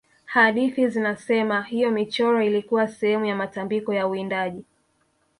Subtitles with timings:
[0.25, 4.63] hadithi zinasema hiyo michoro ilikuwa sehemu ya matambiko ya uwindaji